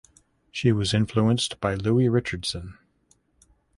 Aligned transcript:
She 0.49 0.71
was 0.71 0.95
influenced 0.95 1.59
by 1.59 1.75
Louis 1.75 2.09
Richardson. 2.09 2.75